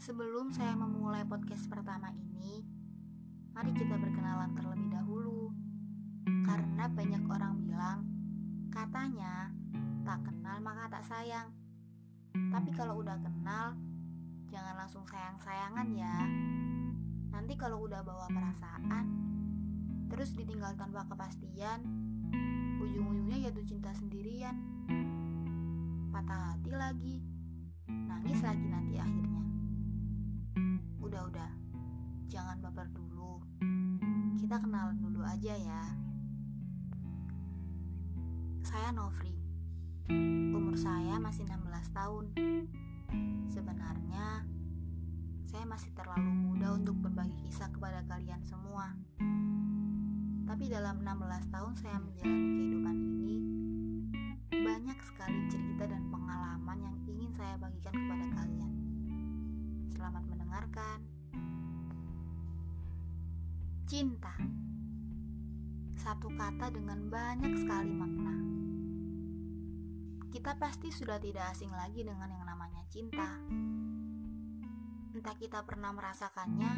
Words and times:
Sebelum 0.00 0.48
saya 0.48 0.72
memulai 0.80 1.28
podcast 1.28 1.68
pertama 1.68 2.08
ini, 2.16 2.64
mari 3.52 3.68
kita 3.76 4.00
berkenalan 4.00 4.56
terlebih 4.56 4.88
dahulu. 4.96 5.52
Karena 6.24 6.88
banyak 6.88 7.20
orang 7.28 7.60
bilang, 7.60 8.08
katanya 8.72 9.52
tak 10.08 10.24
kenal 10.24 10.56
maka 10.64 10.88
tak 10.88 11.04
sayang. 11.04 11.52
Tapi 12.32 12.72
kalau 12.72 13.04
udah 13.04 13.20
kenal, 13.20 13.76
jangan 14.48 14.80
langsung 14.80 15.04
sayang-sayangan 15.04 15.92
ya. 15.92 16.16
Nanti 17.36 17.60
kalau 17.60 17.84
udah 17.84 18.00
bawa 18.00 18.24
perasaan, 18.32 19.04
terus 20.08 20.32
ditinggal 20.32 20.80
tanpa 20.80 21.04
kepastian, 21.12 21.84
ujung-ujungnya 22.80 23.52
jatuh 23.52 23.68
cinta 23.68 23.92
sendirian. 23.92 24.56
Patah 26.08 26.56
hati 26.56 26.72
lagi, 26.72 27.20
nangis 27.84 28.40
lagi 28.40 28.64
nanti 28.64 28.96
akhirnya. 28.96 29.29
Kita 34.50 34.66
kenalan 34.66 34.98
dulu 34.98 35.22
aja 35.22 35.54
ya. 35.54 35.94
Saya 38.66 38.90
Novri. 38.90 39.30
Umur 40.50 40.74
saya 40.74 41.22
masih 41.22 41.46
16 41.46 41.70
tahun. 41.94 42.34
Sebenarnya 43.46 44.42
saya 45.46 45.62
masih 45.70 45.94
terlalu 45.94 46.34
muda 46.34 46.74
untuk 46.74 46.98
berbagi 46.98 47.46
kisah 47.46 47.70
kepada 47.70 48.02
kalian 48.10 48.42
semua. 48.42 48.90
Tapi 50.50 50.66
dalam 50.66 50.98
16 50.98 51.54
tahun 51.54 51.72
saya 51.78 52.02
menjalani 52.02 52.50
kehidupan 52.50 52.96
ini, 52.98 53.38
banyak 54.50 54.98
sekali 55.06 55.46
cerita 55.46 55.86
dan 55.86 56.10
pengalaman 56.10 56.90
yang 56.90 56.96
ingin 57.06 57.30
saya 57.38 57.54
bagikan 57.54 57.94
kepada 57.94 58.26
kalian. 58.34 58.72
Selamat 59.94 60.26
mendengarkan. 60.26 61.09
Cinta. 63.90 64.30
Satu 65.98 66.30
kata 66.38 66.70
dengan 66.70 67.10
banyak 67.10 67.58
sekali 67.58 67.90
makna. 67.90 68.38
Kita 70.30 70.54
pasti 70.62 70.94
sudah 70.94 71.18
tidak 71.18 71.50
asing 71.50 71.74
lagi 71.74 72.06
dengan 72.06 72.30
yang 72.30 72.46
namanya 72.46 72.86
cinta. 72.86 73.26
Entah 75.10 75.34
kita 75.34 75.66
pernah 75.66 75.90
merasakannya 75.90 76.70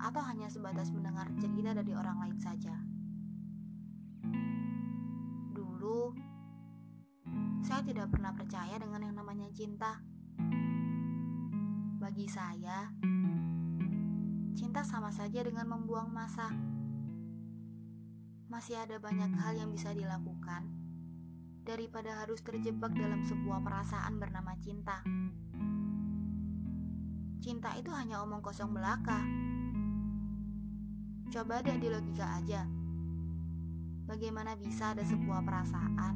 atau 0.00 0.22
hanya 0.32 0.48
sebatas 0.48 0.88
mendengar 0.96 1.28
cerita 1.36 1.76
dari 1.76 1.92
orang 1.92 2.24
lain 2.24 2.40
saja. 2.40 2.80
Dulu, 5.52 6.16
saya 7.60 7.84
tidak 7.84 8.08
pernah 8.08 8.32
percaya 8.32 8.80
dengan 8.80 9.04
yang 9.04 9.12
namanya 9.12 9.52
cinta. 9.52 10.00
Bagi 12.00 12.24
saya, 12.32 12.88
cinta 14.70 14.86
sama 14.86 15.10
saja 15.10 15.42
dengan 15.42 15.66
membuang 15.66 16.14
masa. 16.14 16.46
Masih 18.46 18.78
ada 18.78 19.02
banyak 19.02 19.34
hal 19.34 19.58
yang 19.58 19.74
bisa 19.74 19.90
dilakukan 19.90 20.62
daripada 21.66 22.22
harus 22.22 22.38
terjebak 22.38 22.94
dalam 22.94 23.26
sebuah 23.26 23.66
perasaan 23.66 24.22
bernama 24.22 24.54
cinta. 24.62 25.02
Cinta 27.42 27.74
itu 27.82 27.90
hanya 27.90 28.22
omong 28.22 28.38
kosong 28.46 28.70
belaka. 28.70 29.18
Coba 31.34 31.66
deh 31.66 31.74
di 31.74 31.90
logika 31.90 32.38
aja. 32.38 32.62
Bagaimana 34.06 34.54
bisa 34.54 34.94
ada 34.94 35.02
sebuah 35.02 35.42
perasaan 35.42 36.14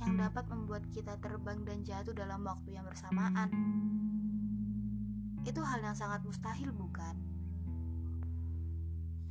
yang 0.00 0.16
dapat 0.16 0.48
membuat 0.48 0.88
kita 0.88 1.20
terbang 1.20 1.60
dan 1.68 1.84
jatuh 1.84 2.16
dalam 2.16 2.40
waktu 2.40 2.80
yang 2.80 2.88
bersamaan? 2.88 3.52
Itu 5.44 5.60
hal 5.60 5.84
yang 5.84 5.92
sangat 5.92 6.24
mustahil, 6.24 6.72
bukan? 6.72 7.33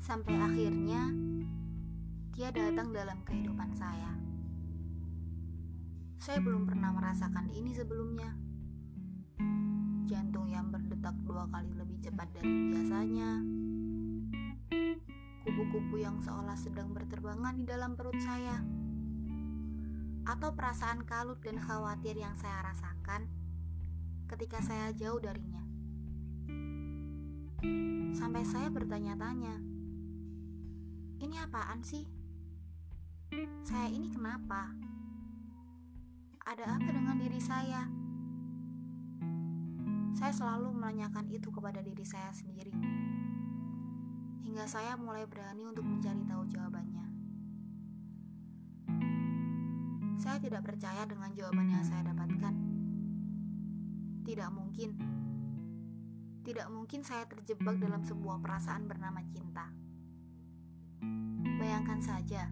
Sampai 0.04 0.36
akhirnya 0.36 1.16
dia 2.36 2.52
datang 2.52 2.92
dalam 2.92 3.24
kehidupan 3.24 3.72
saya. 3.72 4.12
Saya 6.20 6.44
belum 6.44 6.68
pernah 6.68 6.92
merasakan 6.92 7.48
ini 7.56 7.72
sebelumnya. 7.72 8.36
Jantung 10.04 10.52
yang 10.52 10.76
berdetak 10.76 11.16
dua 11.24 11.48
kali 11.48 11.72
lebih 11.72 12.04
cepat 12.04 12.36
dari 12.36 12.52
biasanya. 12.76 13.48
Kupu-kupu 15.48 15.96
yang 15.96 16.20
seolah 16.20 16.60
sedang 16.60 16.92
berterbangan 16.92 17.56
di 17.56 17.64
dalam 17.64 17.96
perut 17.96 18.20
saya. 18.20 18.60
Atau 20.28 20.52
perasaan 20.52 21.08
kalut 21.08 21.40
dan 21.40 21.64
khawatir 21.64 22.20
yang 22.20 22.36
saya 22.36 22.60
rasakan 22.60 23.32
ketika 24.28 24.60
saya 24.60 24.92
jauh 24.92 25.24
darinya. 25.24 25.64
Sampai 28.12 28.44
saya 28.44 28.68
bertanya-tanya, 28.68 29.73
ini 31.24 31.40
apaan 31.40 31.80
sih? 31.80 32.04
Saya 33.64 33.88
ini 33.88 34.12
kenapa? 34.12 34.76
Ada 36.44 36.76
apa 36.76 36.90
dengan 36.92 37.16
diri 37.16 37.40
saya? 37.40 37.88
Saya 40.20 40.36
selalu 40.36 40.76
menanyakan 40.76 41.32
itu 41.32 41.48
kepada 41.48 41.80
diri 41.80 42.04
saya 42.04 42.28
sendiri. 42.36 42.76
Hingga 44.44 44.68
saya 44.68 45.00
mulai 45.00 45.24
berani 45.24 45.64
untuk 45.64 45.88
mencari 45.88 46.28
tahu 46.28 46.44
jawabannya. 46.52 47.08
Saya 50.20 50.38
tidak 50.44 50.68
percaya 50.68 51.08
dengan 51.08 51.32
jawaban 51.32 51.72
yang 51.72 51.84
saya 51.88 52.04
dapatkan. 52.04 52.54
Tidak 54.28 54.50
mungkin. 54.52 54.90
Tidak 56.44 56.68
mungkin 56.68 57.02
saya 57.08 57.24
terjebak 57.32 57.80
dalam 57.80 58.04
sebuah 58.04 58.44
perasaan 58.44 58.92
bernama 58.92 59.24
cinta. 59.32 59.72
Bayangkan 61.64 62.04
saja, 62.04 62.52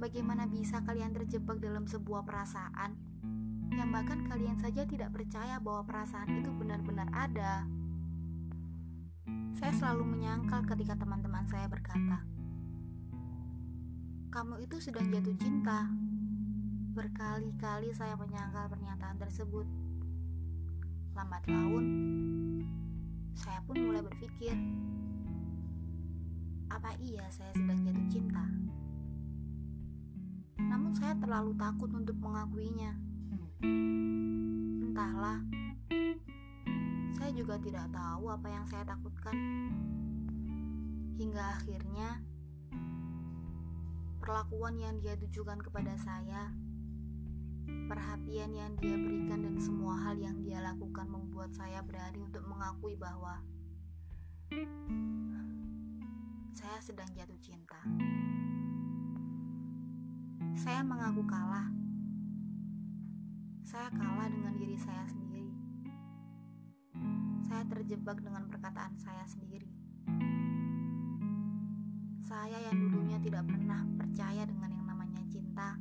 bagaimana 0.00 0.48
bisa 0.48 0.80
kalian 0.80 1.12
terjebak 1.12 1.60
dalam 1.60 1.84
sebuah 1.84 2.24
perasaan 2.24 2.96
yang 3.68 3.92
bahkan 3.92 4.24
kalian 4.24 4.56
saja 4.56 4.88
tidak 4.88 5.12
percaya 5.12 5.60
bahwa 5.60 5.84
perasaan 5.84 6.40
itu 6.40 6.48
benar-benar 6.56 7.04
ada. 7.12 7.68
Saya 9.60 9.76
selalu 9.76 10.08
menyangkal 10.08 10.64
ketika 10.64 10.96
teman-teman 10.96 11.44
saya 11.52 11.68
berkata, 11.68 12.24
"Kamu 14.32 14.56
itu 14.64 14.80
sedang 14.80 15.12
jatuh 15.12 15.36
cinta." 15.36 15.84
Berkali-kali 16.96 17.92
saya 17.92 18.16
menyangkal 18.16 18.72
pernyataan 18.72 19.20
tersebut. 19.20 19.68
Lambat 21.12 21.44
laun, 21.44 21.84
saya 23.36 23.60
pun 23.68 23.76
mulai 23.84 24.00
berpikir, 24.00 24.56
apa 26.76 26.92
iya 27.00 27.24
saya 27.32 27.48
sedang 27.56 27.80
jatuh 27.88 28.06
cinta? 28.12 28.44
Namun 30.60 30.92
saya 30.92 31.16
terlalu 31.16 31.56
takut 31.56 31.88
untuk 31.88 32.20
mengakuinya. 32.20 32.92
Entahlah, 34.84 35.40
saya 37.16 37.32
juga 37.32 37.56
tidak 37.64 37.88
tahu 37.88 38.28
apa 38.28 38.48
yang 38.52 38.68
saya 38.68 38.84
takutkan. 38.84 39.32
Hingga 41.16 41.44
akhirnya, 41.56 42.20
perlakuan 44.20 44.76
yang 44.76 45.00
dia 45.00 45.16
tujukan 45.16 45.56
kepada 45.64 45.96
saya, 45.96 46.52
perhatian 47.88 48.52
yang 48.52 48.76
dia 48.76 49.00
berikan 49.00 49.48
dan 49.48 49.56
semua 49.56 49.96
hal 50.04 50.20
yang 50.20 50.44
dia 50.44 50.60
lakukan 50.60 51.08
membuat 51.08 51.56
saya 51.56 51.80
berani 51.80 52.20
untuk 52.20 52.44
mengakui 52.44 53.00
bahwa 53.00 53.40
saya 56.56 56.80
sedang 56.80 57.10
jatuh 57.12 57.36
cinta. 57.44 57.76
Saya 60.56 60.80
mengaku 60.80 61.20
kalah. 61.28 61.68
Saya 63.60 63.92
kalah 63.92 64.24
dengan 64.32 64.56
diri 64.56 64.72
saya 64.80 65.04
sendiri. 65.04 65.52
Saya 67.44 67.60
terjebak 67.68 68.24
dengan 68.24 68.48
perkataan 68.48 68.96
saya 68.96 69.28
sendiri. 69.28 69.68
Saya 72.24 72.56
yang 72.72 72.88
dulunya 72.88 73.20
tidak 73.20 73.44
pernah 73.44 73.84
percaya 74.00 74.48
dengan 74.48 74.72
yang 74.72 74.86
namanya 74.88 75.20
cinta, 75.28 75.76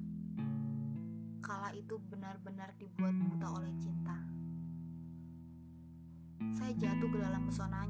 kala 1.39 1.71
itu 1.71 1.95
benar-benar 2.11 2.75
dibuat 2.75 3.15
buta 3.15 3.47
oleh 3.63 3.71
cinta. 3.79 4.19
Saya 6.51 6.75
jatuh 6.75 7.07
ke 7.07 7.17
dalam 7.23 7.47
pesonanya. 7.47 7.84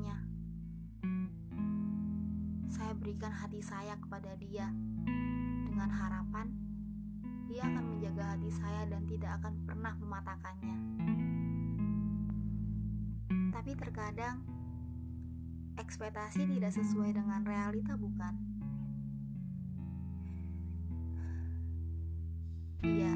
Berikan 3.06 3.30
hati 3.30 3.62
saya 3.62 3.94
kepada 4.02 4.34
dia 4.42 4.66
dengan 5.70 5.94
harapan 5.94 6.50
dia 7.46 7.62
akan 7.70 7.86
menjaga 7.94 8.34
hati 8.34 8.50
saya 8.50 8.82
dan 8.90 9.06
tidak 9.06 9.38
akan 9.38 9.54
pernah 9.62 9.94
mematahkannya. 10.02 10.78
Tapi 13.54 13.72
terkadang 13.78 14.42
ekspektasi 15.78 16.50
tidak 16.50 16.74
sesuai 16.74 17.14
dengan 17.14 17.46
realita, 17.46 17.94
bukan? 17.94 18.34
Dia 22.82 23.14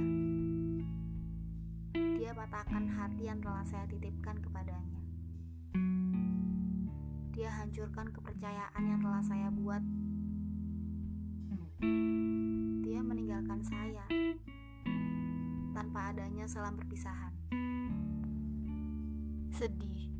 dia 1.97 2.31
patahkan 2.37 2.85
hati 2.93 3.25
yang 3.25 3.41
telah 3.41 3.65
saya 3.65 3.89
titipkan 3.89 4.37
kepadanya. 4.37 5.08
Dia 7.39 7.55
hancurkan 7.55 8.11
kepercayaan 8.11 8.83
yang 8.83 8.99
telah 8.99 9.23
saya 9.23 9.47
buat. 9.47 9.79
Dia 12.83 12.99
meninggalkan 12.99 13.63
saya 13.63 14.03
tanpa 15.71 16.11
adanya 16.11 16.43
salam 16.51 16.75
perpisahan. 16.75 17.31
Sedih, 19.55 20.11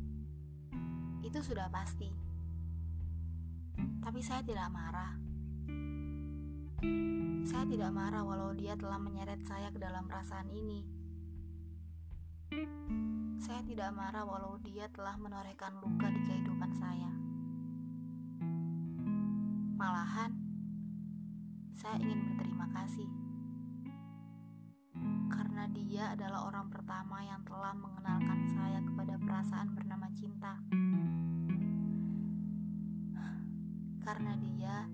itu 1.20 1.38
sudah 1.44 1.68
pasti. 1.68 2.08
Tapi 4.00 4.24
saya 4.24 4.40
tidak 4.40 4.72
marah. 4.72 5.12
Saya 7.44 7.68
tidak 7.68 7.92
marah 7.92 8.24
walau 8.24 8.56
dia 8.56 8.72
telah 8.80 8.96
menyeret 8.96 9.44
saya 9.44 9.68
ke 9.68 9.76
dalam 9.76 10.08
perasaan 10.08 10.48
ini. 10.56 10.80
Saya 13.50 13.66
tidak 13.66 13.90
marah 13.98 14.22
walau 14.22 14.62
dia 14.62 14.86
telah 14.94 15.18
menorehkan 15.18 15.82
luka 15.82 16.06
di 16.06 16.22
kehidupan 16.22 16.70
saya. 16.70 17.10
Malahan, 19.74 20.38
saya 21.74 21.98
ingin 21.98 22.30
berterima 22.30 22.70
kasih 22.70 23.10
karena 25.34 25.66
dia 25.66 26.14
adalah 26.14 26.46
orang 26.46 26.70
pertama 26.70 27.26
yang 27.26 27.42
telah 27.42 27.74
mengenalkan 27.74 28.46
saya 28.54 28.78
kepada 28.86 29.18
perasaan 29.18 29.74
bernama 29.74 30.06
cinta. 30.14 30.54
Karena 34.06 34.38
dia, 34.38 34.86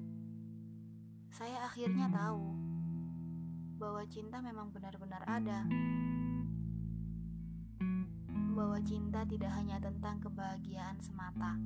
saya 1.28 1.60
akhirnya 1.60 2.08
tahu 2.08 2.56
bahwa 3.76 4.00
cinta 4.08 4.40
memang 4.40 4.72
benar-benar 4.72 5.28
ada. 5.28 5.68
Bahwa 8.56 8.80
cinta 8.80 9.20
tidak 9.28 9.52
hanya 9.52 9.76
tentang 9.76 10.16
kebahagiaan 10.16 10.96
semata, 11.04 11.60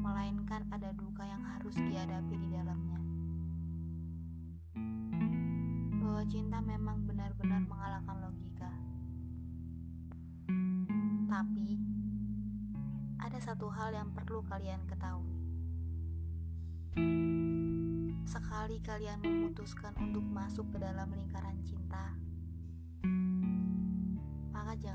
melainkan 0.00 0.64
ada 0.72 0.88
duka 0.96 1.20
yang 1.20 1.44
harus 1.44 1.76
dihadapi 1.76 2.32
di 2.32 2.48
dalamnya. 2.48 2.96
Bahwa 6.00 6.24
cinta 6.32 6.64
memang 6.64 7.04
benar-benar 7.04 7.60
mengalahkan 7.68 8.24
logika. 8.24 8.72
Tapi, 11.28 11.76
ada 13.20 13.36
satu 13.36 13.68
hal 13.68 13.92
yang 13.92 14.16
perlu 14.16 14.40
kalian 14.48 14.88
ketahui. 14.88 15.44
Sekali 18.24 18.80
kalian 18.80 19.20
memutuskan 19.20 19.92
untuk 20.00 20.24
masuk 20.24 20.72
ke 20.72 20.80
dalam 20.80 21.12
lingkaran 21.12 21.60
cinta, 21.68 22.16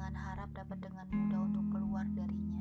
jangan 0.08 0.24
harap 0.24 0.50
dapat 0.56 0.80
dengan 0.80 1.04
mudah 1.12 1.40
untuk 1.52 1.68
keluar 1.68 2.08
darinya. 2.16 2.57